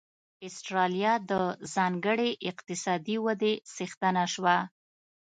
[0.47, 1.31] اسټرالیا د
[1.75, 4.57] ځانګړې اقتصادي ودې څښتنه شوه.